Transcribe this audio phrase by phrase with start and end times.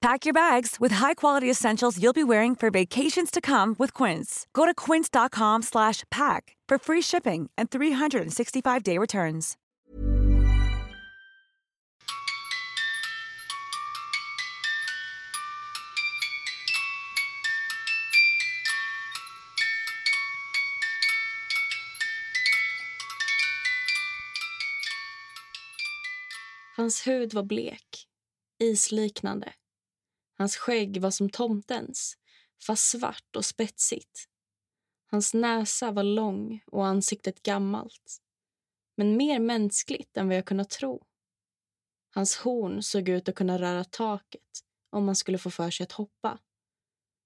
[0.00, 4.46] Pack your bags with high-quality essentials you'll be wearing for vacations to come with Quince.
[4.54, 9.58] Go to quince.com slash pack for free shipping and 365-day returns.
[26.76, 28.06] Hans hud var blek,
[28.58, 29.59] isliknande.
[30.40, 32.18] Hans skägg var som tomtens,
[32.66, 34.28] fast svart och spetsigt.
[35.06, 38.22] Hans näsa var lång och ansiktet gammalt.
[38.96, 41.06] Men mer mänskligt än vad jag kunnat tro.
[42.10, 45.92] Hans horn såg ut att kunna röra taket om man skulle få för sig att
[45.92, 46.38] hoppa.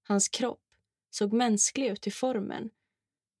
[0.03, 0.65] Hans kropp
[1.09, 2.69] såg mänsklig ut i formen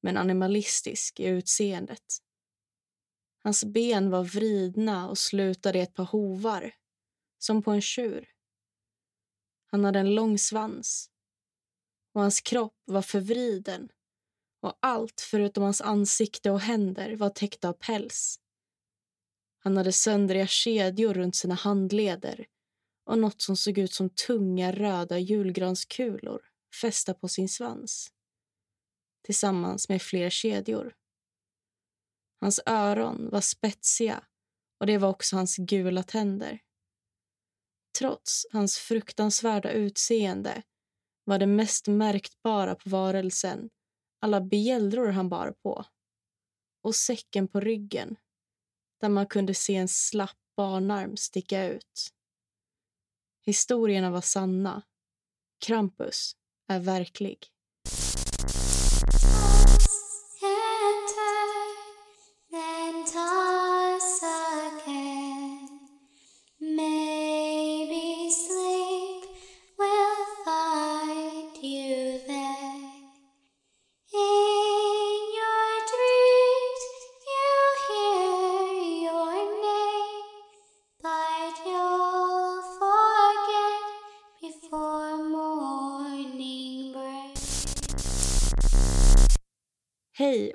[0.01, 2.17] men animalistisk i utseendet.
[3.43, 6.75] Hans ben var vridna och slutade i ett par hovar,
[7.37, 8.34] som på en tjur.
[9.75, 11.09] Han hade en lång svans
[12.13, 13.89] och hans kropp var förvriden
[14.61, 18.39] och allt förutom hans ansikte och händer var täckt av päls.
[19.59, 22.47] Han hade söndriga kedjor runt sina handleder
[23.05, 26.41] och något som såg ut som tunga röda julgranskulor
[26.81, 28.11] fästa på sin svans
[29.25, 30.95] tillsammans med fler kedjor.
[32.39, 34.23] Hans öron var spetsiga
[34.79, 36.61] och det var också hans gula tänder.
[37.99, 40.63] Trots hans fruktansvärda utseende
[41.23, 43.69] var det mest märkbara på varelsen
[44.25, 45.85] alla bjällror han bar på
[46.81, 48.15] och säcken på ryggen
[49.01, 52.13] där man kunde se en slapp barnarm sticka ut.
[53.45, 54.81] Historierna var sanna.
[55.65, 56.35] Krampus
[56.67, 57.47] är verklig.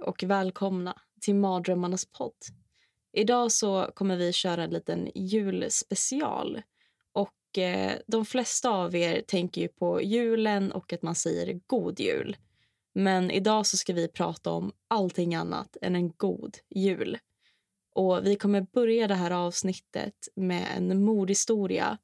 [0.03, 2.37] Och välkomna till Mardrömmarnas podd.
[3.13, 6.63] Idag så kommer vi köra en liten julspecial.
[7.13, 12.01] Och eh, De flesta av er tänker ju på julen och att man säger god
[12.01, 12.37] jul.
[12.93, 17.19] Men idag så ska vi prata om allting annat än en god jul.
[17.95, 21.99] Och Vi kommer börja det här avsnittet med en mordhistoria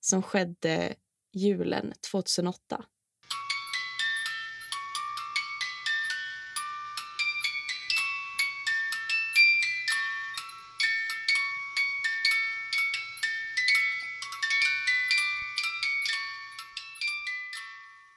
[0.00, 0.94] som skedde
[1.32, 2.84] julen 2008.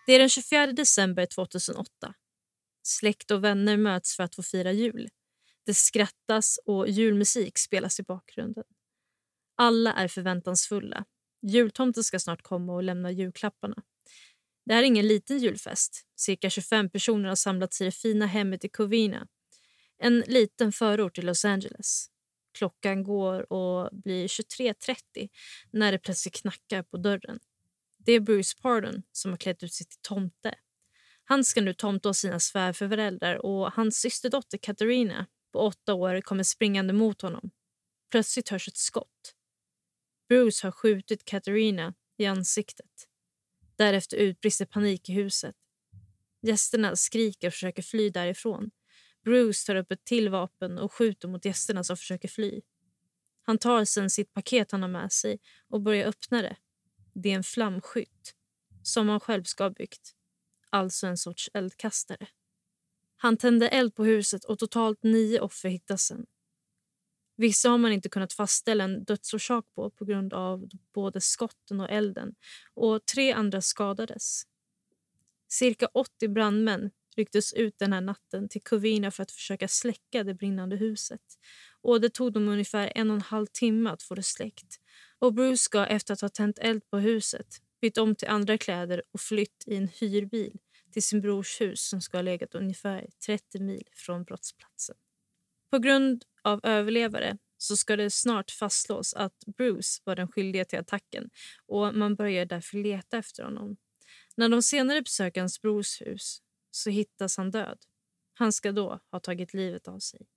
[0.05, 2.13] Det är den 24 december 2008.
[2.83, 5.09] Släkt och vänner möts för att få fira jul.
[5.65, 8.63] Det skrattas och julmusik spelas i bakgrunden.
[9.57, 11.05] Alla är förväntansfulla.
[11.41, 13.83] Jultomten ska snart komma och lämna julklapparna.
[14.65, 16.03] Det här är ingen liten julfest.
[16.15, 19.27] Cirka 25 personer har samlats i det fina hemmet i Covina.
[19.97, 22.07] En liten förort till Los Angeles.
[22.57, 25.29] Klockan går och blir 23.30
[25.71, 27.39] när det plötsligt knackar på dörren.
[28.05, 30.55] Det är Bruce Pardon som har klätt ut sig till tomte.
[31.23, 36.43] Han ska nu tomta hos sina svärföräldrar och hans systerdotter Katarina på åtta år kommer
[36.43, 37.51] springande mot honom.
[38.11, 39.35] Plötsligt hörs ett skott.
[40.29, 43.07] Bruce har skjutit Katarina i ansiktet.
[43.75, 45.55] Därefter utbrister panik i huset.
[46.41, 48.71] Gästerna skriker och försöker fly därifrån.
[49.23, 52.61] Bruce tar upp ett till vapen och skjuter mot gästerna som försöker fly.
[53.41, 56.55] Han tar sen sitt paket han har med sig och börjar öppna det.
[57.15, 58.35] Det är en flamskytt
[58.83, 60.15] som han själv ska ha byggt.
[60.69, 62.27] Alltså en sorts eldkastare.
[63.17, 66.25] Han tände eld på huset och totalt nio offer hittas sen.
[67.37, 71.89] Vissa har man inte kunnat fastställa en dödsorsak på på grund av både skotten och
[71.89, 72.35] elden
[72.73, 74.43] och tre andra skadades.
[75.47, 80.33] Cirka 80 brandmän rycktes ut den här natten till Covina för att försöka släcka det
[80.33, 81.21] brinnande huset.
[81.81, 84.79] Och Det tog dem ungefär en och en halv timme att få det släckt.
[85.19, 87.47] Och Bruce ska efter att ha tänt eld på huset
[87.81, 90.59] bytt om till andra kläder och flytt i en hyrbil
[90.93, 94.95] till sin brors hus som ska ha legat ungefär 30 mil från brottsplatsen.
[95.71, 100.79] På grund av överlevare så ska det snart fastslås att Bruce var den skyldiga till
[100.79, 101.29] attacken
[101.65, 103.77] och man börjar därför leta efter honom.
[104.37, 106.41] När de senare besöker hans brors hus
[106.71, 107.77] så hittas han död.
[108.33, 110.27] Han ska då ha tagit livet av sig.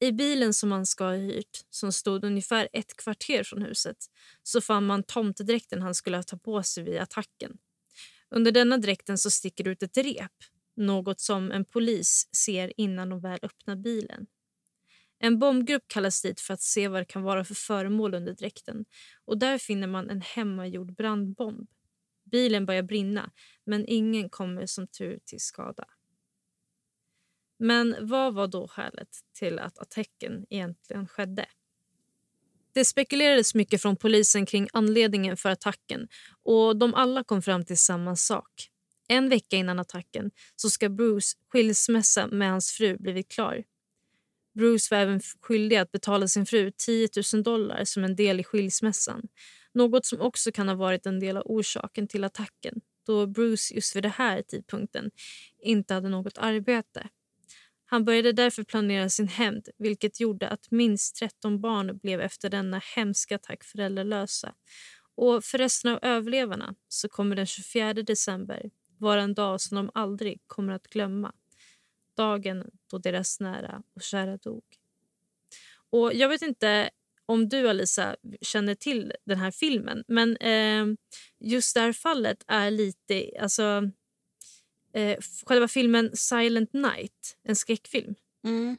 [0.00, 3.96] I bilen som han ska ha hyrt, som stod ungefär ett kvarter från huset
[4.42, 7.58] så fann man tomtedräkten han skulle ha tagit på sig vid attacken.
[8.30, 10.32] Under denna dräkten så sticker ut ett rep,
[10.76, 14.26] något som en polis ser innan de väl öppnar bilen.
[15.18, 18.84] En bombgrupp kallas dit för att se vad det kan vara för föremål under dräkten
[19.24, 21.68] och där finner man en hemmagjord brandbomb.
[22.30, 23.30] Bilen börjar brinna,
[23.64, 25.84] men ingen kommer som tur till skada.
[27.58, 29.08] Men vad var då skälet
[29.38, 31.46] till att attacken egentligen skedde?
[32.72, 36.08] Det spekulerades mycket från polisen kring anledningen för attacken
[36.42, 38.68] och de alla kom fram till samma sak.
[39.08, 43.64] En vecka innan attacken så ska Bruce skilsmässa med hans fru blivit klar.
[44.54, 48.44] Bruce var även skyldig att betala sin fru 10 000 dollar som en del i
[48.44, 49.28] skilsmässan.
[49.72, 53.96] Något som också kan ha varit en del av orsaken till attacken då Bruce just
[53.96, 55.10] vid den här tidpunkten
[55.62, 57.08] inte hade något arbete.
[57.90, 62.82] Han började därför planera sin hämnd vilket gjorde att minst 13 barn blev efter denna
[62.96, 64.54] hemska attack föräldralösa.
[65.14, 69.90] Och för resten av överlevarna så kommer den 24 december vara en dag som de
[69.94, 71.32] aldrig kommer att glömma.
[72.16, 74.64] Dagen då deras nära och kära dog.
[75.90, 76.90] Och Jag vet inte
[77.26, 80.86] om du, Alisa, känner till den här filmen men eh,
[81.40, 83.30] just det här fallet är lite...
[83.40, 83.90] Alltså,
[84.94, 88.14] eh, själva filmen Silent Night, en skräckfilm.
[88.44, 88.76] Mm.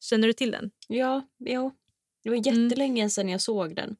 [0.00, 0.70] Känner du till den?
[0.88, 1.72] Ja, jo.
[2.22, 3.96] Det var jättelänge sedan jag såg den.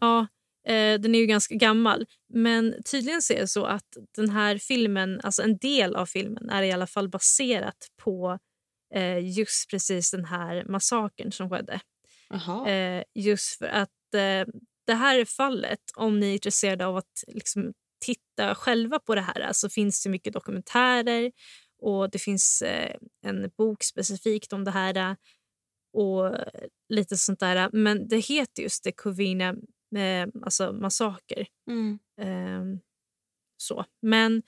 [0.00, 0.26] Ja,
[0.66, 2.06] eh, den är ju ganska gammal.
[2.28, 6.50] Men tydligen så är det så att den här filmen, alltså en del av filmen
[6.50, 8.38] är i alla fall baserat på
[8.94, 11.80] eh, just precis den här massakern som skedde.
[12.66, 14.54] Eh, just för att eh,
[14.86, 17.72] det här fallet, om ni är intresserade av att liksom,
[18.04, 21.32] titta själva på det här så finns det mycket dokumentärer
[21.82, 22.96] och det finns eh,
[23.26, 25.16] en bok specifikt om det här
[25.92, 26.36] och
[26.88, 27.70] lite sånt där.
[27.72, 29.48] Men det heter just det Covina
[29.96, 31.46] eh, alltså massaker.
[31.70, 31.98] Mm.
[32.20, 32.80] Eh,
[33.56, 33.84] så.
[34.02, 34.42] Men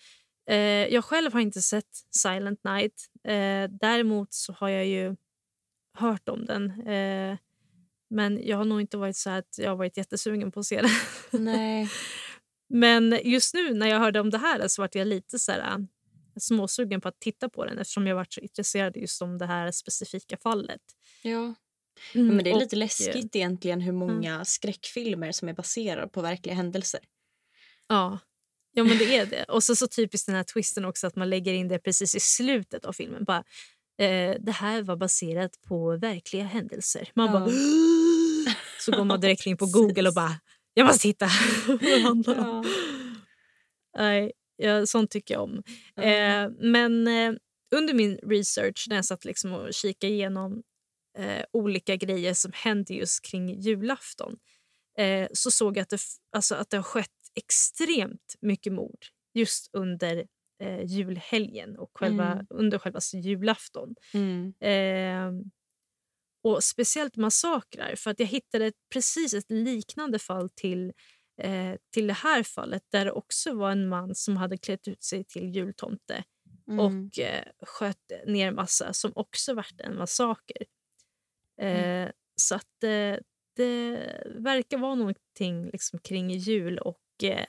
[0.50, 3.06] eh, jag själv har inte sett Silent Night.
[3.24, 5.16] Eh, däremot så har jag ju
[5.98, 6.86] hört om den.
[6.86, 7.36] Eh,
[8.10, 10.82] men jag har nog inte varit så att jag har varit jättesugen på att se
[10.82, 11.44] den.
[11.44, 11.90] Nej.
[12.68, 15.60] Men just nu när jag hörde om det här så var jag lite så här,
[15.60, 15.78] äh,
[16.40, 19.70] småsugen på att titta på den eftersom jag varit så intresserad just om det här
[19.70, 20.80] specifika fallet.
[21.22, 21.54] Ja.
[22.14, 26.22] Mm, Men det är och- lite läskigt egentligen hur många skräckfilmer som är baserade på
[26.22, 27.00] verkliga händelser.
[27.88, 28.18] Ja.
[28.72, 29.44] ja, men det är det.
[29.44, 32.20] Och så, så typiskt den här twisten också att man lägger in det precis i
[32.20, 33.24] slutet av filmen.
[33.24, 33.44] Bara,
[33.98, 37.08] eh, det här var baserat på verkliga händelser.
[37.14, 37.32] Man Ja.
[37.32, 37.46] bara...
[38.80, 40.40] Så går man direkt in på Google och bara...
[40.78, 41.28] Jag måste hitta
[42.10, 42.64] om.
[43.98, 45.62] Nej, ja, sånt tycker jag om.
[46.00, 47.32] Eh, men eh,
[47.76, 50.62] under min research när jag satt liksom och kikade igenom
[51.18, 54.36] eh, olika grejer som händer just kring julafton
[54.98, 56.00] eh, så såg jag att det,
[56.32, 58.98] alltså, att det har skett extremt mycket mord
[59.34, 60.26] just under
[60.62, 62.46] eh, julhelgen och själva, Mm.
[62.50, 63.94] under själva julafton.
[64.14, 64.54] Mm.
[66.46, 67.94] Och speciellt massakrar.
[67.96, 70.92] För att jag hittade precis ett liknande fall till,
[71.42, 75.02] eh, till det här fallet där det också var en man som hade klätt ut
[75.04, 76.24] sig till jultomte
[76.68, 76.80] Mm.
[76.80, 80.56] och eh, sköt ner massa som också vart en massaker.
[81.60, 83.16] Eh, Så att eh,
[83.56, 83.98] det
[84.38, 87.46] verkar vara någonting liksom kring jul och eh,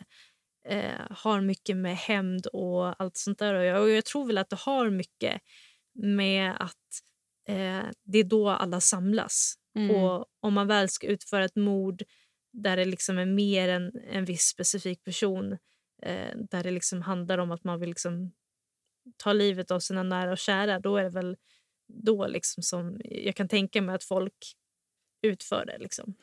[0.69, 3.81] eh, har mycket med hämnd och allt sånt där att göra.
[3.81, 5.41] Och jag tror väl att det har mycket
[5.93, 7.01] med att
[7.47, 9.55] eh, det är då alla samlas.
[9.75, 9.95] Mm.
[9.95, 12.03] Och om man väl ska utföra ett mord
[12.53, 15.51] där det liksom är mer än en viss specifik person
[16.03, 18.31] eh, där det liksom handlar om att man vill liksom
[19.17, 21.37] ta livet av sina nära och kära då är det väl
[21.87, 24.55] då liksom som jag kan tänka mig att folk
[25.21, 25.77] utför det.
[25.77, 26.13] Liksom.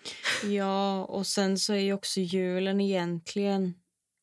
[0.44, 3.74] Ja, och sen så är ju också julen egentligen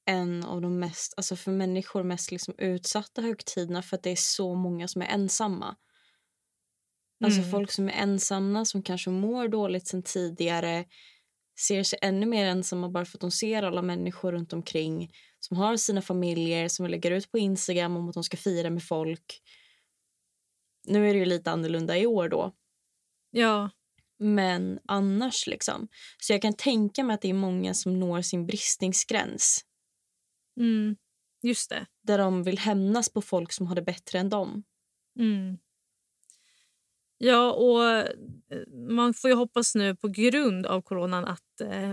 [0.06, 4.16] en av de mest, alltså för människor mest liksom utsatta högtiderna för att det är
[4.16, 5.76] så många som är ensamma.
[7.24, 7.52] Alltså Mm.
[7.52, 10.86] folk som är ensamma, som kanske mår dåligt sen tidigare
[11.60, 15.58] ser sig ännu mer ensamma bara för att de ser alla människor runt omkring som
[15.58, 19.42] har sina familjer, som lägger ut på Instagram om att de ska fira med folk.
[20.88, 22.56] Nu är det ju lite annorlunda i år då,
[23.32, 23.70] Ja,
[24.20, 25.88] men annars liksom.
[26.20, 29.66] Så jag kan tänka mig att det är många som når sin bristningsgräns
[30.60, 30.96] mm,
[31.44, 31.86] just det.
[32.04, 34.64] där de vill hämnas på folk som har det bättre än dem.
[35.20, 35.58] Mm.
[37.24, 38.08] Ja, och eh,
[38.88, 41.92] man får ju hoppas nu på grund av coronan att, eh,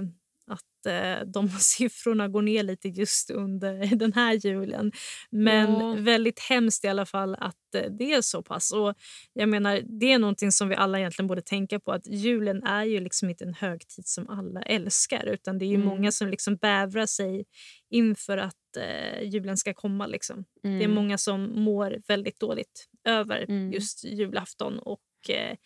[0.50, 4.92] att eh, de siffrorna går ner lite just under den här julen.
[5.30, 5.94] Men Ja.
[5.98, 7.56] väldigt hemskt i alla fall att
[7.98, 8.72] det är så pass.
[8.72, 8.94] Och
[9.32, 12.84] jag menar, det är någonting som vi alla egentligen borde tänka på att julen är
[12.84, 15.86] ju liksom inte en högtid som alla älskar utan det är ju Mm.
[15.86, 17.44] många som liksom bävrar sig
[17.90, 18.54] inför att
[19.22, 20.06] julen ska komma.
[20.06, 20.44] Liksom.
[20.62, 20.94] Det är Mm.
[20.94, 23.72] många som mår väldigt dåligt över Mm.
[23.72, 25.56] just julafton och eh,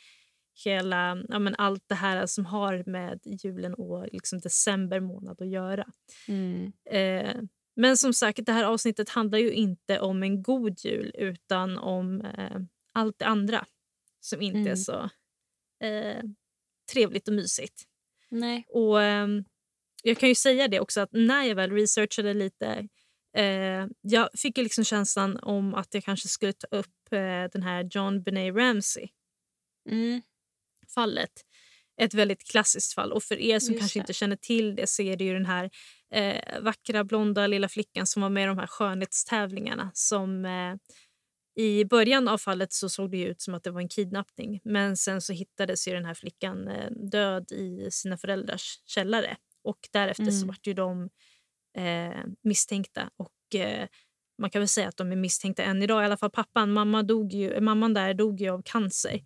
[0.65, 5.51] hela, ja, men allt det här som har med julen och liksom december månad att
[5.51, 5.87] göra.
[6.29, 6.73] Mm.
[6.91, 7.43] Eh,
[7.77, 12.21] men som sagt, det här avsnittet handlar ju inte om en god jul utan om
[12.21, 12.57] eh,
[12.95, 13.67] allt det andra
[14.21, 14.77] som inte är Mm.
[14.77, 15.11] så
[15.87, 16.23] eh,
[16.93, 17.83] trevligt och mysigt.
[18.29, 18.67] Nej.
[18.69, 19.45] Och ehm,
[20.03, 22.89] Jag kan ju säga det också att när jag väl researchade lite
[23.37, 27.63] eh, jag fick ju liksom känslan om att jag kanske skulle ta upp eh, den
[27.63, 29.09] här John Benet Ramsey
[29.91, 30.23] Mm.
[30.95, 31.33] fallet.
[32.01, 33.13] Ett väldigt klassiskt fall.
[33.13, 34.03] Och för er som Just kanske det.
[34.03, 35.71] inte känner till det så är det ju den här
[36.15, 40.75] eh, vackra blonda lilla flickan som var med i de här skönhetstävlingarna som eh,
[41.65, 44.97] i början av fallet så såg det ut som att det var en kidnappning men
[44.97, 50.25] sen så hittades ju den här flickan eh, död i sina föräldrars källare och därefter
[50.31, 50.47] så Mm.
[50.49, 51.09] vart ju de
[51.79, 53.89] eh, misstänkta och eh,
[54.39, 56.03] man kan väl säga att de är misstänkta än idag.
[56.03, 56.73] I alla fall pappan.
[56.73, 59.21] Mamma dog ju, mamman där dog ju av cancer.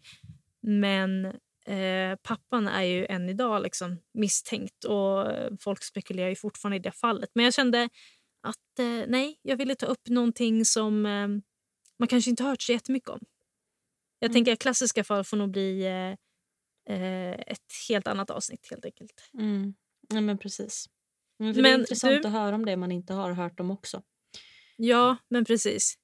[0.69, 1.25] Men
[1.67, 5.27] eh, pappan är ju än idag liksom misstänkt och
[5.61, 7.31] folk spekulerar ju fortfarande i det fallet.
[7.35, 7.89] Men jag kände
[8.43, 11.29] att eh, nej, jag ville ta upp någonting som eh,
[11.99, 13.21] man kanske inte hört så jättemycket om.
[14.19, 14.35] Jag Mm.
[14.35, 16.17] tänker att klassiska fall får nog bli eh,
[16.97, 19.31] eh, ett helt annat avsnitt helt enkelt.
[19.39, 19.75] Mm.
[20.09, 20.87] Ja, men precis.
[21.39, 23.71] Men det Men är intressant du- att höra om det man inte har hört om
[23.71, 24.03] också.
[24.77, 25.95] Ja, men precis.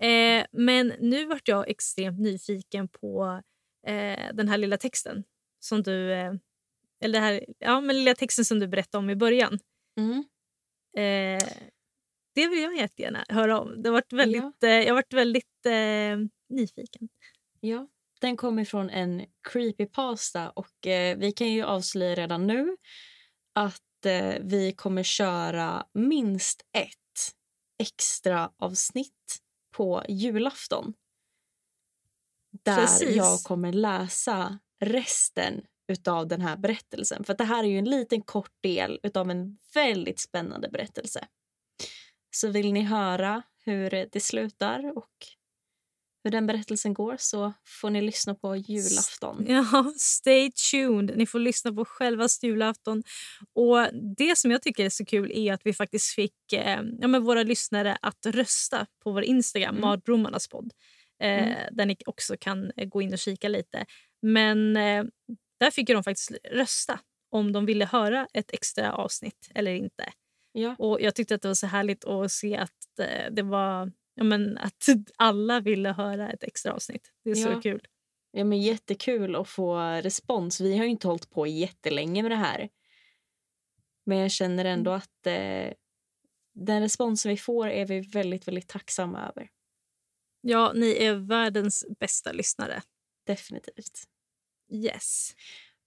[0.00, 3.42] Eh, men nu vart jag extremt nyfiken på
[3.86, 5.24] eh, den här lilla texten
[5.60, 6.12] som du...
[6.12, 6.32] Eh,
[7.04, 9.58] eller här, ja, men lilla texten som du berättade om i början.
[9.98, 10.24] Mm.
[10.96, 11.48] Eh,
[12.34, 13.82] det vill jag jättegärna höra om.
[13.82, 16.16] Det har varit väldigt, eh, jag har varit väldigt eh,
[16.48, 17.08] nyfiken.
[17.60, 17.88] Ja,
[18.20, 22.76] den kommer från en creepypasta och eh, vi kan ju avslöja redan nu
[23.54, 23.78] att
[24.40, 27.34] vi kommer köra minst ett
[27.78, 29.38] extra avsnitt
[29.76, 30.94] på julafton.
[32.64, 33.16] Där Precis.
[33.16, 37.24] jag kommer läsa resten utav den här berättelsen.
[37.24, 41.26] För det här är ju en liten kort del utav en väldigt spännande berättelse.
[42.36, 45.10] Så vill ni höra hur det slutar och
[46.24, 49.46] hur den berättelsen går så får ni lyssna på julafton.
[49.48, 51.12] Ja, stay tuned.
[51.16, 53.02] Ni får lyssna på själva julafton.
[53.54, 57.08] Och Det som jag tycker är så kul är att vi faktiskt fick eh, ja,
[57.08, 59.80] men våra lyssnare att rösta på vår Instagram, Mm.
[59.80, 60.72] Mardrömmarnas podd.
[61.22, 61.56] Eh, Mm.
[61.76, 63.86] Där ni också kan eh, gå in och kika lite.
[64.22, 65.04] Men eh,
[65.60, 67.00] där fick de faktiskt rösta
[67.30, 70.12] om de ville höra ett extra avsnitt eller inte.
[70.52, 70.76] Ja.
[70.78, 74.24] Och Jag tyckte att det var så härligt att se att eh, det var ja,
[74.24, 74.86] men att
[75.16, 77.12] alla ville höra ett extra avsnitt.
[77.24, 77.60] Det är så Ja.
[77.60, 77.86] kul.
[78.32, 80.60] Ja, men jättekul att få respons.
[80.60, 82.68] Vi har ju inte hållit på jättelänge med det här.
[84.06, 85.72] Men jag känner ändå att eh,
[86.54, 89.48] den responsen vi får är vi väldigt, väldigt tacksamma över.
[90.42, 92.82] Ja, ni är världens bästa lyssnare.
[93.26, 94.02] Definitivt.
[94.72, 95.34] Yes.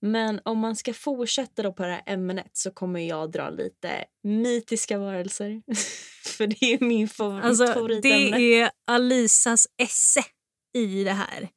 [0.02, 4.06] Men om man ska fortsätta då på det här ämnet så kommer jag dra lite
[4.24, 5.62] mytiska varelser.
[6.38, 8.38] För det är min favor- mitt Alltså, favoritämne.
[8.38, 10.24] det är Alisas esse
[10.78, 11.50] i det här.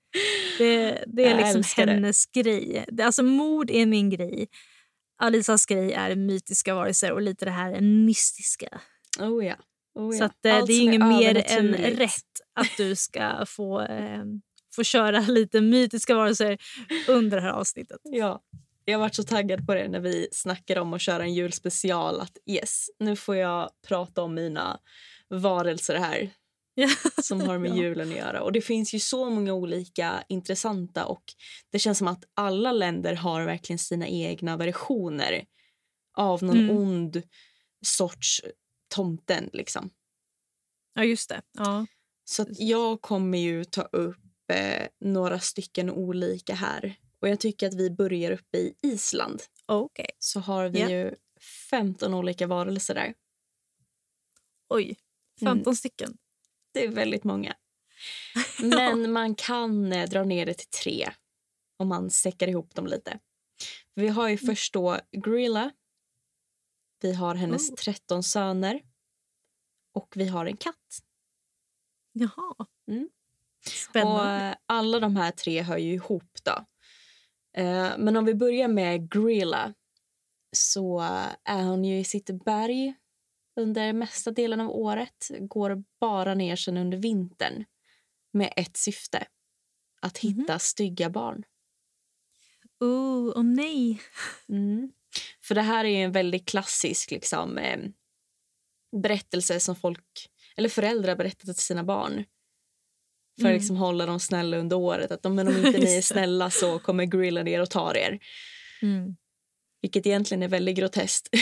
[0.58, 1.92] Det, det är Jag liksom älskar det.
[1.92, 2.84] hennes grej.
[2.88, 4.48] Det, alltså, mord är min grej.
[5.22, 8.80] Alisas grej är mytiska varelser och lite det här mystiska.
[9.20, 9.56] Oh ja.
[9.98, 10.18] Oh ja.
[10.18, 14.24] Så att, eh, det är inget mer än rätt att du ska få, eh,
[14.74, 16.58] få köra lite mytiska varelser
[17.08, 18.00] under det här avsnittet.
[18.02, 18.42] Ja.
[18.84, 22.20] Jag har varit så taggad på det när vi snackade om att köra en julspecial.
[22.20, 24.78] Att yes, nu får jag prata om mina
[25.28, 26.30] varelser här
[27.22, 28.42] som har med julen att göra.
[28.42, 31.22] Och Det finns ju så många olika intressanta och
[31.72, 35.44] det känns som att alla länder har verkligen sina egna versioner
[36.16, 36.76] av någon Mm.
[36.76, 37.22] ond
[37.86, 38.42] sorts
[38.88, 39.50] tomten.
[39.52, 39.90] Liksom.
[40.94, 41.42] ja, just det.
[41.52, 41.86] Ja.
[42.24, 46.94] Så att jag kommer ju ta upp eh, några stycken olika här.
[47.20, 49.42] Och jag tycker att vi börjar uppe i Island.
[49.66, 50.10] Okej.
[50.18, 50.90] Så har vi Ja.
[50.90, 51.14] ju
[51.70, 53.14] 15 olika varelser där.
[54.68, 54.96] Oj.
[55.40, 56.18] 15 stycken.
[56.74, 57.56] Det är väldigt många.
[58.62, 61.10] Men man kan eh, dra ner det till tre
[61.76, 63.18] om man säckar ihop dem lite.
[63.94, 65.70] Vi har ju först då Grilla.
[67.00, 67.74] Vi har hennes Oh.
[67.76, 68.80] 13 söner.
[69.94, 70.98] Och vi har en katt.
[72.12, 72.54] Jaha.
[72.58, 72.68] Och
[73.66, 74.44] Spännande.
[74.50, 76.64] eh, alla de här tre hör ju ihop då.
[77.62, 79.74] Eh, Men om vi börjar med Grilla
[80.56, 82.94] så eh, är hon ju i sitt berg
[83.56, 85.30] under mesta delen av året.
[85.40, 87.64] Går bara ner sen under vintern
[88.32, 89.26] med ett syfte.
[90.02, 90.32] Att Mhm.
[90.38, 91.44] hitta stygga barn.
[92.80, 94.00] Oh, oh nej.
[94.48, 94.92] Mm.
[95.48, 97.78] För det här är ju en väldigt klassisk liksom, eh,
[99.02, 100.04] berättelse som folk,
[100.56, 102.12] eller föräldrar berättar till sina barn.
[103.40, 103.52] För att Mm.
[103.58, 105.10] liksom hålla dem snälla under året.
[105.10, 108.18] Att om, om inte ni är snälla så kommer Grilla ner och tar er.
[108.82, 109.16] Mm.
[109.82, 111.28] Vilket egentligen är väldigt groteskt.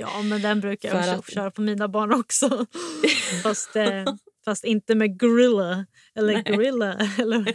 [0.00, 2.66] Ja, men den brukar jag att- köra på mina barn också.
[3.42, 4.04] fast, eh,
[4.44, 6.42] fast inte med gorilla eller Nej.
[6.56, 7.10] gorilla.
[7.18, 7.54] Eller,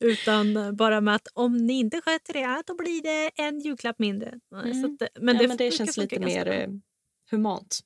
[0.00, 4.40] utan bara med att om ni inte sköter det då blir det en julklapp mindre.
[4.54, 4.84] Mm.
[4.84, 6.54] Att, men men det, men det känns lite mer bra.
[6.54, 6.68] eh,
[7.30, 7.80] humant.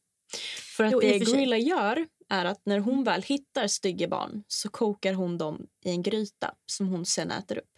[0.76, 1.18] För att Jo, det.
[1.18, 5.90] Grilla gör är att när hon väl hittar stygga barn så kokar hon dem i
[5.90, 7.70] en gryta som hon sen äter upp.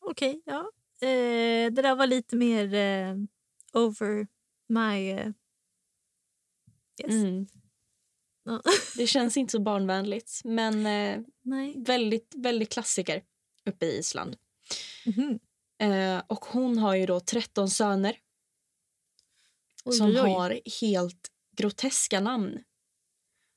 [0.00, 0.70] Okej, ja.
[1.00, 3.16] Eh, det där var lite mer eh,
[3.72, 4.26] over
[4.68, 5.10] my...
[5.10, 5.32] Eh,
[7.02, 7.10] yes.
[7.10, 7.46] Mm.
[8.96, 11.20] Det känns inte så barnvänligt men eh,
[11.76, 13.22] väldigt, väldigt klassiker
[13.66, 14.36] uppe i Island.
[15.06, 15.38] Mhm.
[15.78, 18.16] Eh, och hon har ju då 13 söner
[19.84, 22.58] Oj, som oj, har helt groteska namn.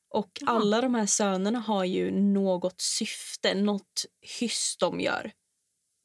[0.10, 0.56] Och Jaha.
[0.56, 4.06] alla de här sönerna har ju något syfte, något
[4.40, 5.32] hyss de gör.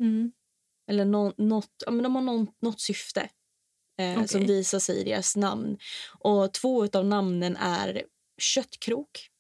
[0.00, 0.32] Mm.
[0.86, 3.28] Eller nå- något, ja, men de har någon, något syfte
[3.98, 4.56] eh, som Okej.
[4.56, 5.78] visar sig i deras namn.
[6.18, 8.04] Och två av namnen är
[8.42, 9.30] köttkrok,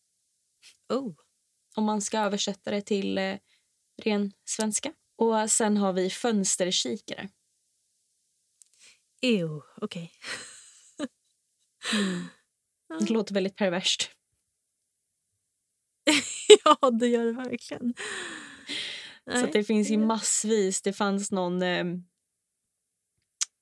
[0.88, 1.14] Oh.
[1.76, 3.38] om man ska översätta det till eh,
[4.02, 4.92] ren svenska.
[5.16, 7.28] Och sen har vi fönsterkikare.
[9.22, 10.12] Ew, okej.
[13.00, 14.10] Det låter väldigt perverst.
[16.64, 17.94] ja, det gör det verkligen.
[19.24, 20.82] Så det finns ju massvis.
[20.82, 21.62] Det fanns någon...
[21.62, 21.84] Eh,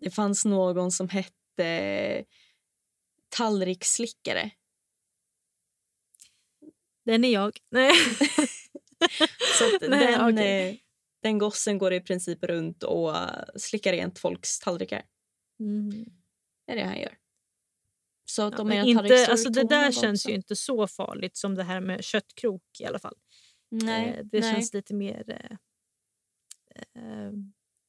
[0.01, 2.25] det fanns någon som hette
[3.29, 4.51] tallriksslickare.
[7.09, 7.59] Den är jag.
[7.71, 7.93] Nej.
[9.59, 10.69] Så att Nej, den, okej.
[10.71, 10.77] eh,
[11.23, 15.03] den gossen går i princip runt och eh, slickar rent folks tallrikar.
[15.61, 15.91] Mm.
[16.67, 17.17] Det är det han gör.
[18.25, 21.63] Så att Ja, inte, alltså det där känns också- ju inte så farligt som det
[21.63, 23.15] här med köttkrok i alla fall.
[23.71, 24.53] Nej, Eh, det nej.
[24.55, 25.49] känns lite mer...
[26.95, 27.33] Eh,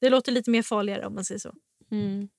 [0.01, 1.53] det låter lite mer farligare om man säger så.
[1.91, 2.29] Mm.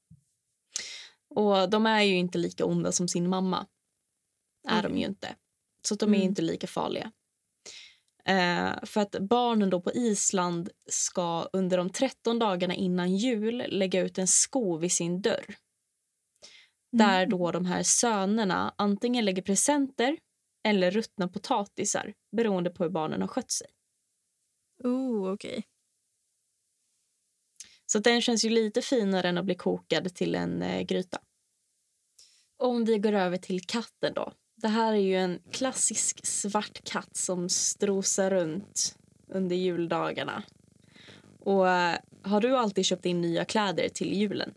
[1.29, 3.67] Och de är ju inte lika onda som sin mamma.
[4.69, 5.01] Är de Okej.
[5.01, 5.37] ju inte.
[5.83, 6.29] Så att de är Mm.
[6.29, 7.13] inte lika farliga.
[8.25, 14.01] Eh, för att barnen då på Island ska under de 13 dagarna innan jul lägga
[14.01, 15.55] ut en sko vid sin dörr.
[16.93, 17.31] Där Mm.
[17.31, 20.19] då de här sönerna antingen lägger presenter
[20.69, 23.67] eller ruttna potatisar beroende på hur barnen har skött sig.
[24.85, 25.65] Oh, okej.
[27.87, 31.19] Så att den känns ju lite finare än att bli kokad till en eh, gryta.
[32.57, 34.33] Om vi går över till katten då.
[34.63, 38.97] Det här är ju en klassisk svart katt som strosar runt
[39.29, 40.43] under juldagarna.
[41.41, 44.55] Och eh, har du alltid köpt in nya kläder till julen?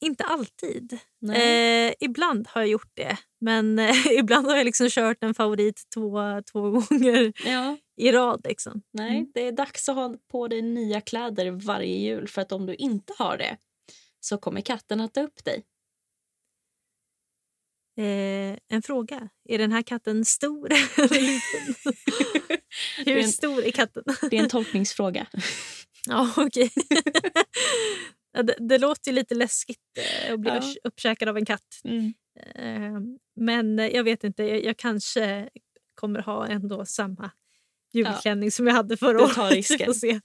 [0.00, 0.98] Inte alltid.
[1.34, 3.16] Eh, ibland har jag gjort det.
[3.40, 6.18] Men eh, ibland har jag liksom kört en favorit två,
[6.52, 8.40] två gånger Ja, i rad.
[8.48, 8.82] Liksom.
[8.92, 9.18] nej.
[9.18, 9.30] Mm.
[9.34, 12.74] Det är dags att ha på dig nya kläder varje jul för att om du
[12.74, 13.56] inte har det
[14.20, 15.64] så kommer katten att ta upp dig.
[18.04, 19.28] Eh, en fråga.
[19.48, 21.74] Är den här katten stor eller liten?
[23.04, 24.02] Det är Hur en- stor är katten?
[24.30, 25.26] Det är en tolkningsfråga.
[26.08, 26.70] ja, okej.
[28.32, 29.78] Ja, det, det låter ju lite läskigt
[30.26, 30.62] eh, att bli Ja.
[30.84, 31.80] uppkäkad av en katt.
[31.84, 32.12] Mm.
[32.54, 33.00] Eh,
[33.40, 35.48] men eh, jag vet inte, jag, jag kanske
[35.94, 37.30] kommer ha ändå samma
[37.92, 39.34] julklänning som jag hade förra Du året.
[39.34, 39.94] tar Vi risken.
[39.94, 40.20] se.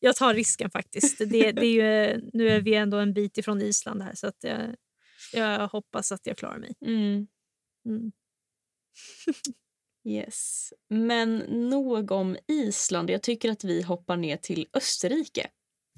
[0.00, 1.18] Jag tar risken faktiskt.
[1.18, 1.72] Det, det är
[2.12, 4.58] ju, nu är vi ändå en bit ifrån Island här så att jag,
[5.32, 6.74] jag hoppas att jag klarar mig.
[6.80, 7.26] Mm.
[7.86, 8.12] Mm.
[10.04, 10.72] Yes.
[10.88, 11.36] Men
[11.70, 13.10] nog om Island.
[13.10, 15.50] Jag tycker att vi hoppar ner till Österrike.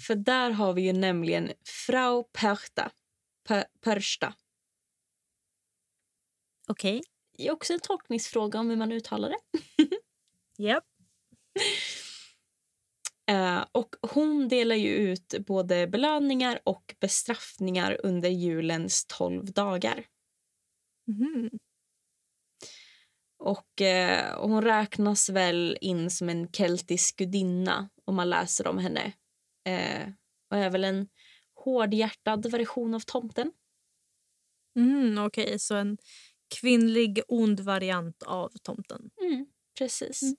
[0.07, 2.91] För där har vi ju nämligen Frau Perta.
[3.49, 4.35] Per, Persta.
[6.69, 7.03] Okej.
[7.37, 9.39] Det är också en tolkningsfråga om hur man uttalar det.
[10.63, 10.85] Japp.
[11.55, 11.61] Och
[14.15, 20.07] hon delar ju ut både belöningar och bestraffningar under julens tolv dagar.
[21.07, 21.51] Mhm.
[23.39, 29.13] Och eh, hon räknas väl in som en keltisk gudinna om man läser om henne.
[29.69, 30.09] Eh,
[30.51, 31.09] och är väl en
[31.55, 33.53] hårdhjärtad version av tomten.
[34.77, 35.99] Mm, Okej, så en
[36.61, 39.11] kvinnlig ond variant av tomten.
[39.23, 39.47] Mm,
[39.79, 40.23] precis.
[40.23, 40.37] Mm.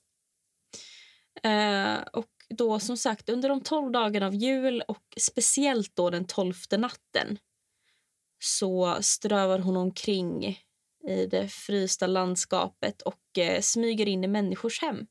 [1.42, 6.24] Eh, och då som sagt under de tolv dagarna av jul och speciellt då den
[6.24, 7.38] tolfte natten
[8.38, 10.58] så strövar hon omkring
[11.08, 15.06] i det frysta landskapet och eh, smyger in i människors hem.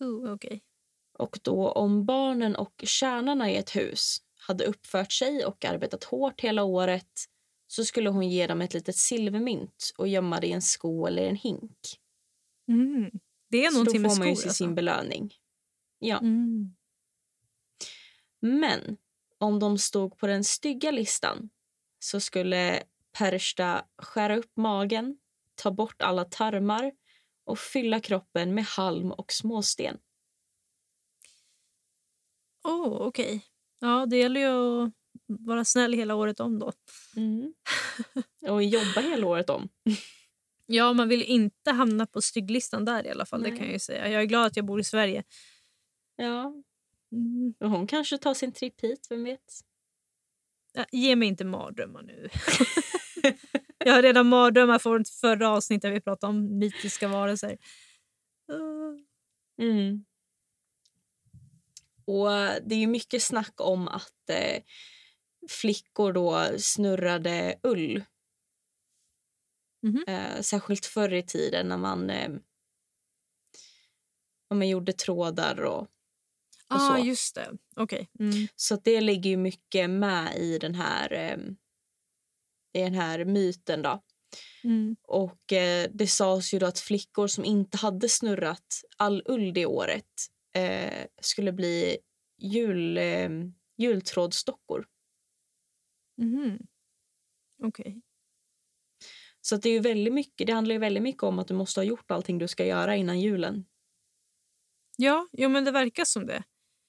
[0.00, 0.62] Oh, okej.
[1.18, 6.40] Och då om barnen och kärnarna i ett hus hade uppfört sig och arbetat hårt
[6.40, 7.24] hela året
[7.66, 11.22] så skulle hon ge dem ett litet silvermynt och gömma det i en sko eller
[11.22, 11.78] en hink.
[12.68, 13.10] Mm.
[13.50, 14.48] Det är Så då får man ju Alltså.
[14.48, 15.34] sin belöning.
[15.98, 16.18] Ja.
[16.18, 16.74] Mm.
[18.40, 18.96] Men
[19.38, 21.50] om de stod på den stygga listan
[21.98, 22.82] så skulle
[23.18, 25.18] Persta skära upp magen,
[25.54, 26.92] ta bort alla tarmar
[27.44, 29.98] och fylla kroppen med halm och småsten.
[32.64, 33.44] Oh, okej.
[33.80, 34.92] Ja, det gäller ju att
[35.26, 36.72] vara snäll hela året om då.
[37.16, 37.54] Mm.
[38.48, 39.68] och jobba hela året om.
[40.66, 43.42] Ja, man vill inte hamna på stygglistan där i alla fall.
[43.42, 43.58] Det Nej.
[43.58, 44.08] kan jag säga.
[44.08, 45.24] Jag är glad att jag bor i Sverige.
[46.16, 46.54] Ja,
[47.12, 47.54] Mm.
[47.60, 49.60] och hon kanske tar sin tripp hit, vem vet?
[50.72, 52.28] Ja, Ge mig inte mardrömmar nu.
[53.78, 57.58] jag har redan mardrömmar från förra avsnittet där vi pratade om mytiska varelser.
[59.62, 60.04] Mm.
[62.04, 62.28] Och
[62.66, 64.62] det är ju mycket snack om att eh,
[65.48, 68.04] flickor då snurrade ull.
[69.82, 70.04] Mhm.
[70.06, 72.28] Eh, särskilt förr i tiden när man, eh,
[74.50, 75.88] när man gjorde trådar och,
[76.70, 77.04] och Ah, så.
[77.06, 77.52] just det.
[77.76, 78.08] Okej.
[78.20, 78.48] Mm.
[78.56, 81.38] Så det ligger ju mycket med i den här, eh,
[82.72, 83.82] i den här myten.
[83.82, 84.02] Då.
[84.64, 84.96] Mm.
[85.02, 89.66] Och eh, det sades ju då att flickor som inte hade snurrat all ull det
[89.66, 90.10] året
[90.54, 91.96] eh, skulle bli
[92.38, 93.28] jul, eh,
[93.78, 94.86] jultrådsdockor.
[96.16, 96.58] Mhm.
[97.62, 98.00] Okej.
[99.40, 101.54] Så att det är ju väldigt mycket, det handlar ju väldigt mycket om att du
[101.54, 103.64] måste ha gjort allting du ska göra innan julen.
[104.96, 106.42] Ja, jo, men det verkar som det.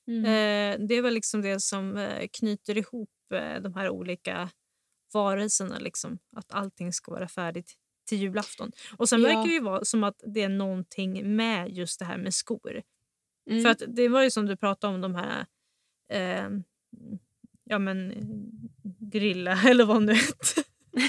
[0.07, 0.25] Mm.
[0.25, 4.49] Eh, det är väl liksom det som eh, knyter ihop eh, de här olika
[5.13, 5.79] varelserna.
[5.79, 6.19] Liksom.
[6.35, 7.73] Att allting ska vara färdigt
[8.09, 8.71] till julafton.
[8.97, 9.27] Och Sen Ja.
[9.27, 12.81] verkar det vara som att det är någonting med just det här med skor.
[13.49, 13.63] Mm.
[13.63, 15.45] För att Det var ju som du pratade om, de här...
[16.11, 16.49] Eh,
[17.63, 18.13] ja, men...
[18.99, 20.63] Grilla, eller vad nu hette.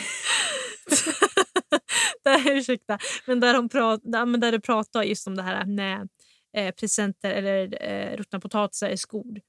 [2.25, 2.99] där, ursäkta.
[3.27, 6.09] Men där, hon prat, där, men där du pratar just om det här med
[6.57, 9.41] eh, presenter eller eh, ruttna potatisar i skor.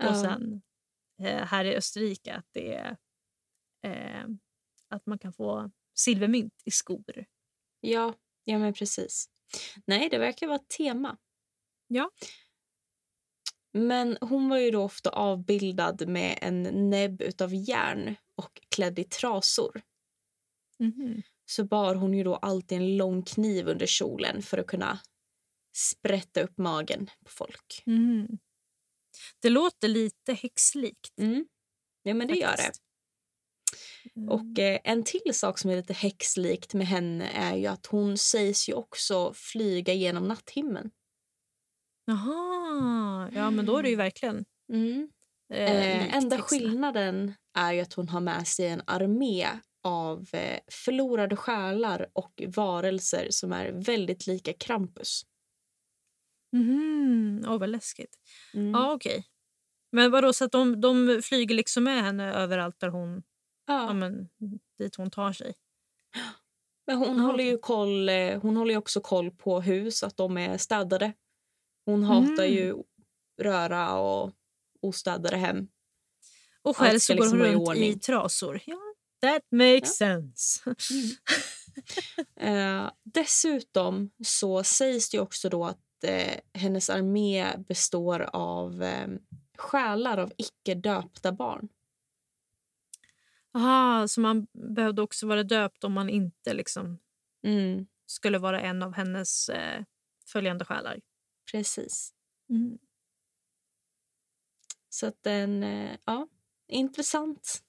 [0.00, 0.10] Ja.
[0.10, 0.62] Och sen
[1.22, 2.96] eh, här i Österrike att det är
[3.82, 4.24] eh,
[4.88, 7.24] att man kan få silvermynt i skor.
[7.80, 9.28] ja, ja, men precis.
[9.84, 11.16] Nej, det verkar vara ett tema.
[11.86, 12.10] Ja.
[13.72, 19.04] Men hon var ju då ofta avbildad med en näbb utav järn och klädd i
[19.04, 19.82] trasor.
[20.78, 21.22] Mhm.
[21.44, 24.98] så bar hon ju då alltid en lång kniv under kjolen för att kunna
[25.76, 27.82] sprätta upp magen på folk.
[27.86, 28.38] Mhm.
[29.42, 31.18] Det låter lite häxlikt.
[31.18, 31.46] Mm.
[32.02, 32.72] Ja, men det gör det.
[34.16, 34.28] Mm.
[34.28, 38.18] Och eh, en till sak som är lite häxlikt med henne är ju att hon
[38.18, 40.90] sägs ju också flyga genom natthimlen.
[42.04, 45.10] Jaha, ja men då är det ju verkligen Mm.
[45.52, 49.46] eh, Eh, enda skillnaden är ju att hon har med sig en armé
[49.82, 55.22] av eh, förlorade själar och varelser som är väldigt lika Krampus.
[56.52, 58.16] Mhm, Åh, vad läskigt.
[58.54, 58.70] Mm.
[58.70, 59.24] Ja, okej.
[59.92, 63.22] Men vadå, så att de, de flyger liksom med henne överallt där hon,
[63.66, 63.86] ja.
[63.86, 63.92] Ja.
[63.92, 64.28] men,
[64.78, 65.54] dit hon tar sig?
[66.86, 70.38] Men hon, Ja, håller ju koll, eh, hon håller också koll på hus, att de
[70.38, 71.12] är städade.
[71.84, 72.52] Hon hatar Mm.
[72.54, 72.74] ju
[73.42, 74.32] röra och
[74.80, 75.68] ostädade hem.
[76.62, 77.98] Och själv så går liksom hon vara i runt i ordning.
[77.98, 78.60] trasor.
[78.66, 78.78] Ja,
[79.22, 80.06] that makes Ja.
[80.06, 80.74] sense.
[82.40, 89.08] Eh, dessutom så sägs det också då att eh, hennes armé består av eh,
[89.58, 91.68] själar av icke döpta barn.
[93.54, 96.98] Aha, så man behövde också vara döpt om man inte liksom
[97.44, 99.84] Mm, skulle vara en av hennes eh,
[100.26, 101.00] följande själar.
[101.52, 102.12] precis.
[102.50, 102.78] Mm.
[104.88, 106.28] Så att den, eh, ja,
[106.68, 107.62] intressant.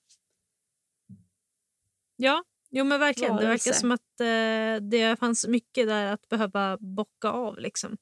[2.15, 3.35] Ja, jo men verkligen.
[3.35, 7.57] Det verkar som att eh, det fanns mycket där att behöva bocka av.
[7.59, 7.97] Liksom.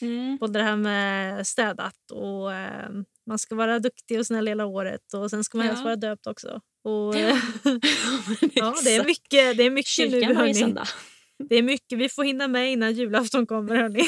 [0.00, 0.36] Mm.
[0.40, 2.90] Både det här med städat och eh,
[3.26, 5.72] man ska vara duktig och snäll hela året och sen ska man Ja.
[5.72, 6.60] helst vara döpt också.
[6.84, 7.28] Och, Ja.
[8.54, 10.20] ja, det är mycket, det är mycket nu.
[10.20, 10.80] Kyrkan varje Hörni.
[11.48, 13.76] Det är mycket vi får hinna med innan julafton kommer.
[13.76, 14.04] Hörni.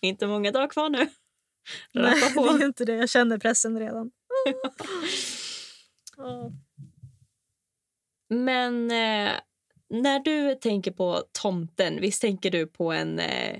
[0.00, 1.08] Inte många dagar kvar nu.
[1.94, 2.96] Nej, det är inte det.
[2.96, 4.10] Jag känner pressen redan.
[8.30, 9.32] Men eh,
[9.90, 13.56] när du tänker på tomten, visst tänker du på en eh,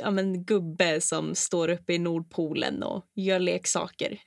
[0.00, 4.18] ja, men, gubbe som står uppe i Nordpolen och gör leksaker?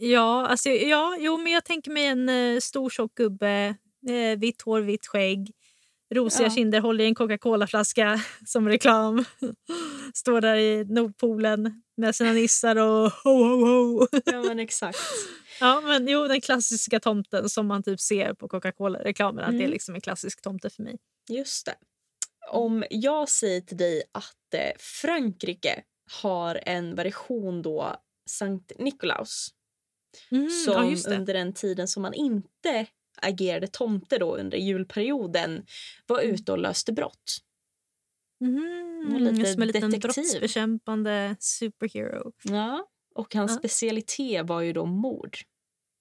[0.00, 3.76] Ja, alltså, ja jo, men jag tänker mig en eh, stor tjock gubbe,
[4.08, 5.52] eh, vitt hår, vitt skägg,
[6.14, 6.50] rosiga Ja.
[6.54, 9.24] kinder, håller i en Coca-Cola-flaska som reklam.
[10.14, 13.66] Står där i Nordpolen med sina nissar och ho, ho,
[14.00, 14.06] ho.
[14.24, 14.98] ja, men exakt.
[15.60, 19.44] Ja, men jo, den klassiska tomten som man typ ser på Coca-Cola-reklamen.
[19.44, 19.70] Att Det är Mm.
[19.70, 20.96] liksom en klassisk tomte för mig.
[21.28, 21.74] Just det.
[22.48, 25.82] Om jag säger till dig att eh, Frankrike
[26.22, 27.96] har en version då,
[28.30, 29.48] Sankt Nikolaus
[30.30, 32.86] Mm, som ja, under den tiden som man inte
[33.22, 35.66] agerade tomte då under julperioden
[36.06, 36.34] var Mm.
[36.34, 37.38] ute och löste brott.
[38.40, 40.00] Mm, lite som en liten detektiv.
[40.00, 42.32] brottsbekämpande superhero.
[42.42, 42.86] Ja.
[43.14, 43.58] Och hans Ja.
[43.58, 45.36] specialitet var ju då mord.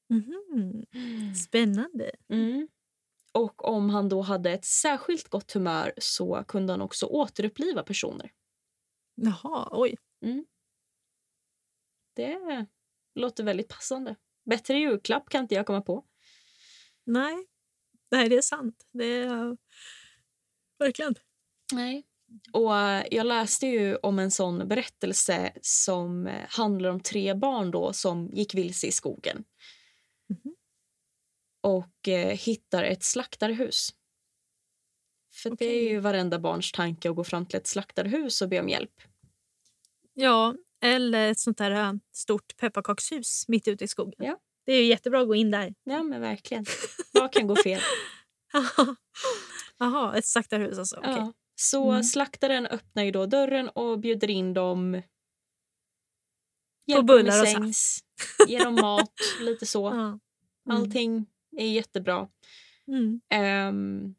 [0.10, 0.86] Mhm,
[1.36, 2.12] Spännande.
[2.30, 2.68] Mm.
[3.36, 8.32] Och om han då hade ett särskilt gott humör så kunde han också återuppliva personer.
[9.16, 9.96] Jaha, oj.
[12.14, 12.66] Det
[13.16, 14.16] låter väldigt passande.
[14.46, 16.06] Bättre julklapp kan inte jag komma på.
[17.04, 17.48] Nej,
[18.12, 18.88] Nej det är sant.
[18.92, 19.58] Det är...
[20.80, 21.16] Verkligen.
[21.74, 22.04] Nej.
[22.54, 27.72] Och eh, jag läste ju om en sån berättelse som eh, handlar om tre barn
[27.72, 29.44] då som gick vilse i skogen.
[31.66, 33.90] Och eh, hittar ett slaktarhus.
[35.34, 38.60] För det är ju varenda barns tanke att gå fram till ett slaktarhus och be
[38.60, 39.02] om hjälp.
[40.14, 44.26] Ja, eller ett sånt där äh, stort pepparkakshus mitt ute i skogen.
[44.26, 44.40] Ja.
[44.66, 45.76] Det är ju jättebra att gå in där.
[45.84, 46.66] Ja, men verkligen.
[47.14, 47.82] Vad kan gå fel?
[49.78, 50.98] Jaha, ett slaktarhus alltså.
[50.98, 51.12] Okej.
[51.12, 51.34] Ja.
[51.56, 52.04] Så Mm.
[52.04, 55.02] slaktaren öppnar ju då dörren och bjuder in dem.
[56.96, 58.00] På bullar dem och i sängs,
[58.48, 59.90] ger dem mat, lite så.
[59.94, 60.20] Ja.
[60.70, 60.82] Mm.
[60.82, 61.26] Allting
[61.58, 62.28] är jättebra.
[62.88, 63.22] Mm.
[63.30, 64.16] Ehm,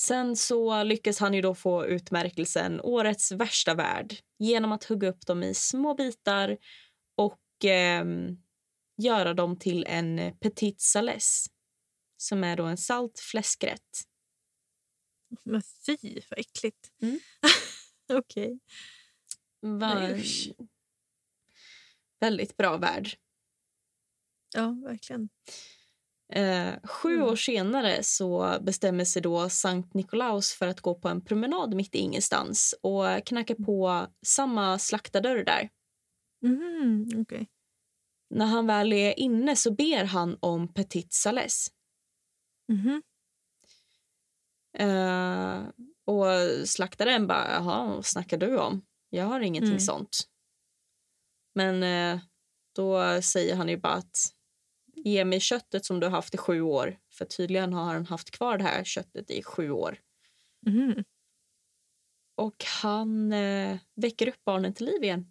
[0.00, 5.26] sen så lyckas han ju då få utmärkelsen Årets värsta värld genom att hugga upp
[5.26, 6.56] dem i små bitar
[7.16, 8.36] och ehm,
[8.96, 11.46] göra dem till en petit salès
[12.16, 14.04] som är då en salt fläskrätt.
[15.44, 16.92] Men fy, vad äckligt.
[17.02, 17.20] Mm.
[18.12, 18.58] Okej.
[19.60, 20.48] Var usch.
[22.20, 23.08] väldigt bra värld.
[24.54, 25.28] Ja, verkligen.
[26.32, 27.28] Eh, sju Mm.
[27.28, 31.94] år senare så bestämmer sig då Sankt Nikolaus för att gå på en promenad mitt
[31.94, 35.68] i ingenstans och knacka på samma slaktardörr där.
[36.42, 37.46] Mhm, okej.
[38.34, 41.68] När han väl är inne så ber han om petit salès.
[42.72, 43.02] Mhm.
[44.78, 45.58] Eh,
[46.06, 46.26] och
[46.68, 48.82] slaktaren bara, jaha, vad snackar du om?
[49.10, 49.80] Jag har ingenting Mm.
[49.80, 50.18] sånt.
[51.54, 52.20] Men eh,
[52.76, 54.16] då säger han ju bara att
[55.08, 56.98] ge mig köttet som du har haft i sju år.
[57.12, 59.98] För tydligen har han haft kvar det här köttet i sju år.
[60.66, 61.04] Mhm.
[62.36, 65.26] Och han eh, väcker upp barnen till liv igen.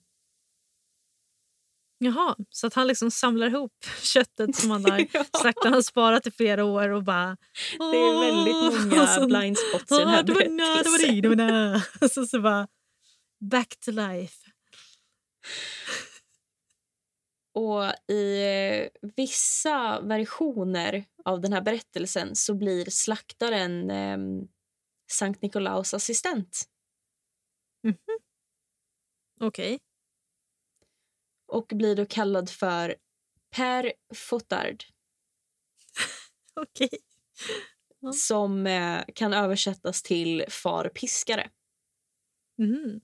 [1.99, 5.23] Jaha, så att han liksom samlar ihop köttet som han har Ja.
[5.41, 7.37] slaktaren har sparat i flera år och bara...
[7.77, 10.83] Det är väldigt "Åh!" många så- blind spots i den "Ah, här det var na,
[10.83, 12.67] det var det, det var na." Så, så bara...
[13.39, 14.37] Back to life.
[17.57, 24.17] Och i eh, vissa versioner av den här berättelsen så blir slaktaren eh,
[25.11, 26.69] Sankt Nikolaus assistent.
[29.39, 29.79] Okej.
[31.47, 32.95] och blir då kallad för
[33.55, 34.83] Per Fotard
[36.55, 36.99] Okej.
[37.99, 38.11] Ja.
[38.13, 41.49] som eh, kan översättas till far piskare.
[42.57, 43.01] Mhm.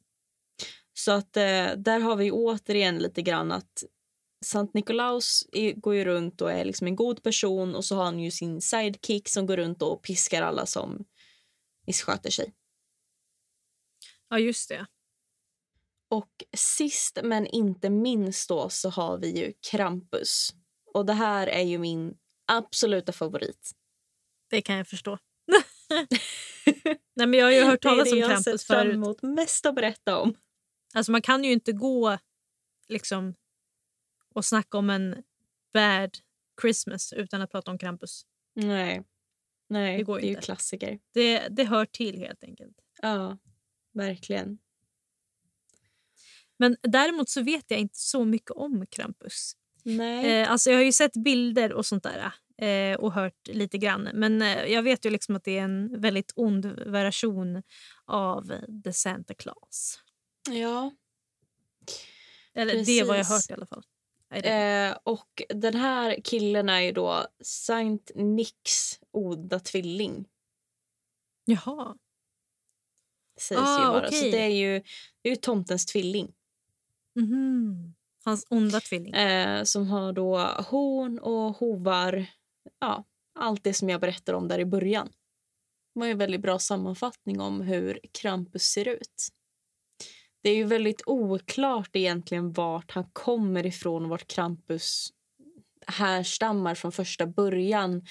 [0.93, 3.83] Så att eh, där har vi återigen lite grann att
[4.43, 8.03] Sankt Nikolaus är, går ju runt och är liksom en god person och så har
[8.03, 11.05] han ju sin sidekick som går runt och piskar alla som
[11.87, 12.53] missköter sig.
[14.29, 14.85] Ja, just det.
[16.09, 20.49] Och sist men inte minst då så har vi ju Krampus.
[20.93, 23.71] Och det här är ju min absoluta favorit.
[24.49, 25.17] Det kan jag förstå.
[27.15, 28.67] Nej, men jag har ju hört Det är talas det om jag har Krampus sett
[28.67, 28.95] fram förut.
[28.95, 30.35] emot mest att berätta om.
[30.93, 32.17] Alltså man kan ju inte gå
[32.87, 33.35] liksom
[34.33, 35.23] och snacka om en
[35.73, 36.17] bad
[36.61, 38.25] Christmas utan att prata om Krampus.
[38.55, 39.03] Nej,
[39.69, 40.41] Nej Det går det är ju inte.
[40.41, 40.99] klassiker.
[41.13, 42.77] Det, det hör till helt enkelt.
[43.01, 43.37] Ja,
[43.93, 44.57] verkligen.
[46.57, 49.53] Men däremot så vet jag inte så mycket om Krampus.
[49.83, 50.41] Nej.
[50.41, 52.33] Eh, alltså jag har ju sett bilder och sånt där
[52.67, 54.09] eh, och hört lite grann.
[54.13, 57.63] Men eh, jag vet ju liksom att det är en väldigt ond version
[58.05, 59.99] av The Santa Claus.
[60.49, 60.91] Ja,
[62.53, 63.49] Eller det var jag Precis.
[63.49, 63.83] hört i alla fall.
[64.33, 70.25] Eh, och den här killen är ju då Saint Nicks onda tvilling.
[71.45, 71.95] Jaha.
[73.39, 74.11] Sägs Ah, ju vara.
[74.11, 74.31] Så okej.
[74.31, 74.79] det är ju,
[75.21, 76.33] det är ju tomtens tvilling.
[77.15, 77.93] Mhm.
[78.25, 79.13] Hans onda tvilling.
[79.13, 80.37] Eh, som har då
[80.69, 82.25] horn och hovar.
[82.79, 83.03] Ja,
[83.39, 85.07] allt det som jag berättade om där i början.
[85.93, 89.27] Det var en väldigt bra sammanfattning om hur Krampus ser ut.
[90.43, 95.09] Det är ju väldigt oklart egentligen vart han kommer ifrån och vart Krampus
[95.87, 98.05] härstammar från första början.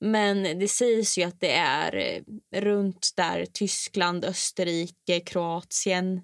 [0.00, 6.20] Men det sägs ju att det är eh, runt där Tyskland, Österrike, Kroatien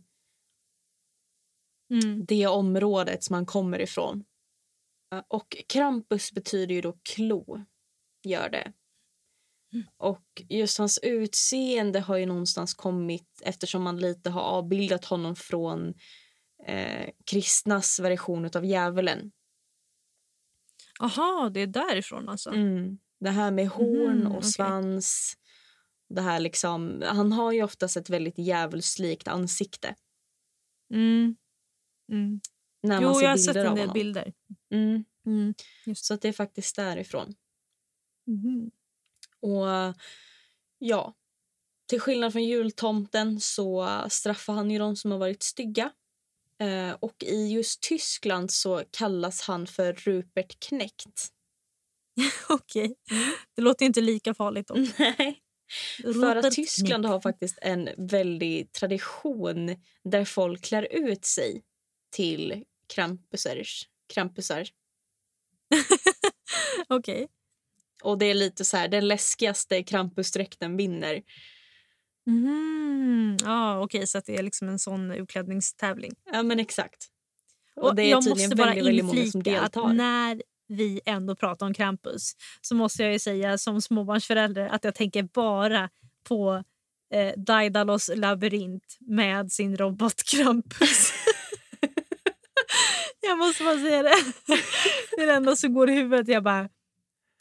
[1.90, 2.24] Mm.
[2.24, 4.24] det området som han kommer ifrån.
[5.28, 7.64] Och Krampus betyder ju då klo,
[8.22, 8.72] gör det.
[9.96, 15.94] Och just hans utseende har ju någonstans kommit eftersom man lite har avbildat honom från
[16.66, 19.32] eh, kristnas version av djävulen.
[21.00, 22.50] Aha, det är därifrån alltså.
[22.50, 22.98] Mm.
[23.20, 24.50] Det här med horn Mhm, och okej.
[24.50, 25.34] svans.
[26.08, 29.94] Det här liksom, han har ju oftast ett väldigt djävulslikt ansikte.
[30.94, 31.36] Mm.
[32.12, 32.40] Mm.
[32.82, 34.32] När man Jo, ser jag har sett en del bilder.
[34.70, 35.04] Mm.
[35.26, 35.54] Mm.
[35.86, 36.04] Just.
[36.04, 37.34] Så att det är faktiskt därifrån.
[38.26, 38.70] Mhm.
[39.46, 39.94] Och
[40.78, 41.14] ja,
[41.88, 45.92] till skillnad från jultomten så straffar han ju de som har varit stygga.
[46.58, 51.28] Eh, och i just Tyskland så kallas han för Rupert Knekt.
[52.48, 52.94] Okej.
[53.56, 54.78] Det låter inte lika farligt dock.
[54.98, 55.42] Nej.
[56.02, 61.62] För att Tyskland har faktiskt en väldig tradition där folk klär ut sig
[62.10, 64.68] till krampusers, krampusar.
[66.88, 67.28] Okej.
[68.06, 71.22] Och det är lite så här, den läskigaste krampusdräkten vinner.
[72.26, 73.36] Mhm.
[73.44, 76.12] Ja, okej, så att det är liksom en sån utklädningstävling.
[76.32, 77.06] Ja men exakt.
[77.76, 79.88] Och, Och det är jag tydligen måste bara väldigt, väldigt många som deltar.
[79.88, 84.84] att när vi ändå pratar om Krampus så måste jag ju säga som småbarnsförälder att
[84.84, 85.90] jag tänker bara
[86.28, 86.64] på
[87.14, 91.12] eh, Daidalos labyrint med sin robot Krampus.
[93.20, 94.16] jag måste bara säga det.
[95.16, 96.28] Det är det enda som går i huvudet.
[96.28, 96.68] Jag bara,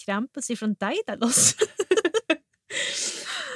[0.05, 1.55] Krampus ifrån Daidalos.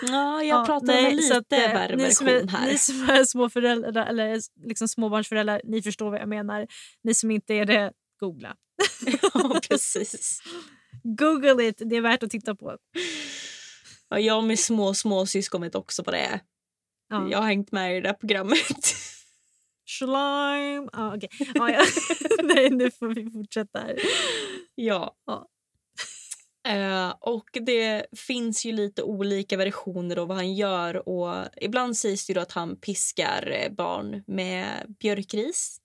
[0.02, 2.68] Ja, jag pratar om en så att, lite eh, värre ni som är, här.
[2.68, 6.68] Ni som är småföräldrar, eller liksom småbarnsföräldrar, ni förstår vad jag menar.
[7.04, 8.56] Ni som inte är det, googla.
[9.34, 10.42] ja, precis.
[11.04, 12.78] Google it, det är värt att titta på.
[14.10, 16.40] Ja, jag med små, små syskon vet också vad det är.
[17.10, 17.28] Ja.
[17.32, 18.96] Jag har hängt med i det där programmet.
[19.86, 20.90] Slime.
[20.94, 21.30] Ah, okay.
[21.60, 21.84] ah, ja.
[22.44, 23.96] Nej, nu får vi fortsätta här.
[24.76, 25.16] ja.
[25.26, 25.48] Ja.
[26.70, 31.10] Eh, och det finns ju lite olika versioner av vad han gör.
[31.10, 35.78] Och ibland sägs det att han piskar eh, barn med björkris.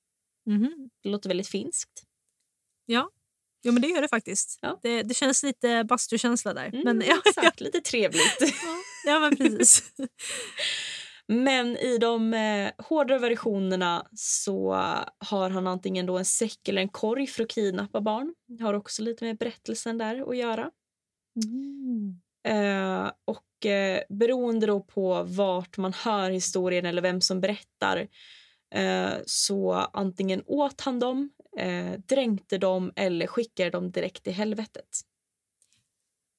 [0.46, 0.90] Mhm.
[1.02, 2.02] Det låter väldigt finskt.
[2.86, 3.10] Ja.
[3.62, 4.58] Jo, men det gör det faktiskt.
[4.62, 4.78] Ja.
[4.82, 6.66] Det, det känns lite bastukänsla där.
[6.66, 8.38] Mm, men, ja, exakt, lite trevligt.
[9.06, 9.92] ja, men precis.
[11.28, 14.72] Men i de eh, hårdare versionerna så
[15.18, 18.34] har han antingen då en säck eller en korg för att kidnappa barn.
[18.60, 20.70] Har också lite med berättelsen där att göra.
[21.44, 22.20] Mm.
[22.46, 28.08] Eh, och eh, beroende då på vart man hör historien eller vem som berättar
[28.74, 35.00] eh, så antingen åt han dem, eh, dränkte dem eller skickade dem direkt till helvetet.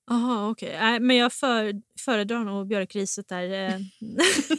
[0.07, 0.77] Jaha, okej.
[0.79, 3.49] Nej, men jag för, föredrar nog björkriset där.
[3.51, 3.79] eh.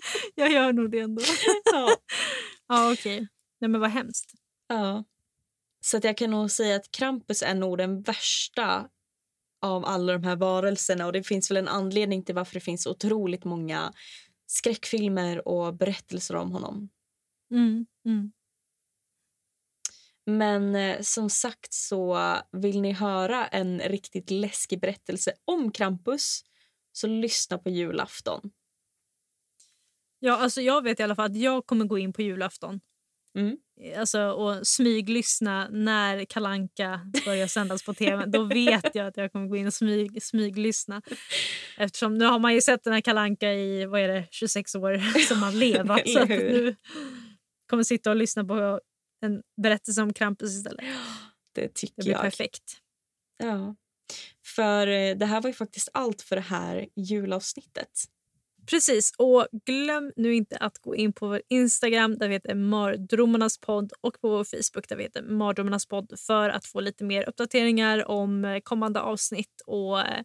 [0.34, 1.22] jag gör nog det ändå.
[1.72, 1.96] Ja.
[2.68, 3.28] ja, okej.
[3.60, 4.32] Nej, men vad hemskt.
[4.68, 5.04] Ja.
[5.80, 8.88] Så att jag kan nog säga att Krampus är nog den värsta
[9.62, 11.06] av alla de här varelserna.
[11.06, 13.92] Och Det finns väl en anledning till varför det finns otroligt många
[14.46, 16.88] skräckfilmer och berättelser om honom.
[17.50, 18.32] Mm, mm.
[20.38, 26.40] Men eh, som sagt så vill ni höra en riktigt läskig berättelse om Krampus
[26.92, 28.50] så lyssna på julafton.
[30.18, 32.80] Ja, alltså jag vet i alla fall att jag kommer gå in på julafton
[33.34, 33.56] Mm.
[33.96, 38.26] alltså, och smyglyssna när Kalanka börjar sändas på tv.
[38.26, 41.02] Då vet jag att jag kommer gå in och smyg, smyglyssna.
[41.78, 45.20] Eftersom nu har man ju sett den här Kalanka i vad är det, 26 år
[45.28, 46.08] som har levat.
[46.08, 46.76] så nu
[47.70, 48.80] kommer sitta och lyssna på
[49.20, 50.84] en berättelse om Krampus istället.
[51.54, 52.20] Det Det tycker blir jag.
[52.20, 52.72] perfekt.
[53.38, 53.76] Ja.
[54.46, 57.90] För eh, det här var ju faktiskt allt för det här julavsnittet.
[58.70, 63.58] Precis, och glöm nu inte att gå in på vår Instagram där vi heter Mardromarnas
[63.58, 67.28] podd och på vår Facebook där vi heter Mardromarnas podd för att få lite mer
[67.28, 70.24] uppdateringar om eh, kommande avsnitt och eh,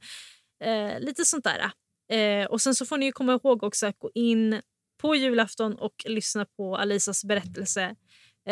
[0.63, 1.71] eh, lite sånt där.
[2.11, 4.61] Eh, och sen så får ni ju komma ihåg också att gå in
[5.01, 7.95] på julafton och lyssna på Alisas berättelse,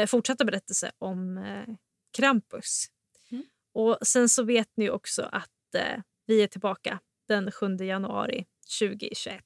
[0.08, 1.76] fortsatta berättelse om eh,
[2.18, 2.86] Krampus.
[3.32, 3.44] Mm.
[3.74, 8.46] Och Sen så vet ni också att eh, vi är tillbaka den 7 januari
[8.80, 9.44] 2021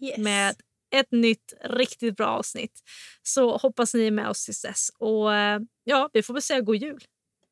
[0.00, 0.18] Yes.
[0.18, 0.54] med
[0.96, 2.80] ett nytt riktigt bra avsnitt.
[3.22, 4.90] Så hoppas ni är med oss tills dess.
[4.98, 7.04] Och eh, ja, vi får väl säga god jul.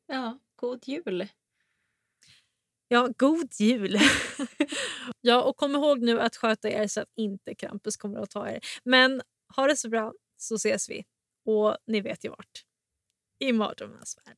[0.07, 1.27] Ja, god jul.
[2.87, 3.99] Ja, god jul!
[5.21, 8.49] ja, och kom ihåg nu att sköta er så att inte Krampus kommer att ta
[8.49, 8.59] er.
[8.83, 9.21] Men
[9.55, 11.03] ha det så bra så ses vi.
[11.45, 12.65] Och ni vet ju vart.
[13.39, 14.37] I mardrömmarnas värld.